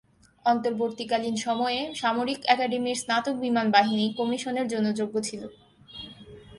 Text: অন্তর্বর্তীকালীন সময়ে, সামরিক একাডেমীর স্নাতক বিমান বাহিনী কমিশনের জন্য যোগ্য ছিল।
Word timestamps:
অন্তর্বর্তীকালীন 0.45 1.35
সময়ে, 1.37 1.79
সামরিক 1.95 2.39
একাডেমীর 2.45 2.95
স্নাতক 2.95 3.35
বিমান 3.35 3.67
বাহিনী 3.71 4.05
কমিশনের 4.13 4.67
জন্য 4.67 4.87
যোগ্য 4.99 5.15
ছিল। 5.21 5.41